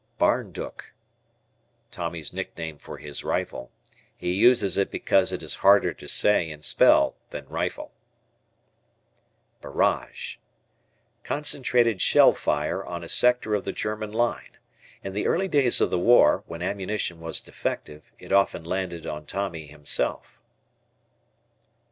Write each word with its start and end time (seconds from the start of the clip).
"Barndook." 0.17 0.93
Tommy's 1.91 2.33
nickname 2.33 2.79
for 2.79 2.97
his 2.97 3.23
rifle. 3.23 3.71
He 4.17 4.31
uses 4.33 4.75
it 4.75 4.89
because 4.89 5.31
it 5.31 5.43
is 5.43 5.53
harder 5.61 5.93
to 5.93 6.07
say 6.07 6.49
and 6.49 6.65
spell 6.65 7.17
than 7.29 7.45
"rifle." 7.47 7.91
Barrage. 9.61 10.37
Concentrated 11.23 12.01
shell 12.01 12.33
fire 12.33 12.83
on 12.83 13.03
a 13.03 13.07
sector 13.09 13.53
of 13.53 13.63
the 13.63 13.73
German 13.73 14.11
line. 14.11 14.57
In 15.03 15.13
the 15.13 15.27
early 15.27 15.47
days 15.47 15.79
of 15.79 15.91
the 15.91 15.99
war, 15.99 16.43
when 16.47 16.63
ammunition 16.63 17.19
was 17.19 17.39
defective, 17.39 18.11
it 18.17 18.31
often 18.31 18.63
landed 18.63 19.05
on 19.05 19.27
Tommy 19.27 19.67
himself. 19.67 20.39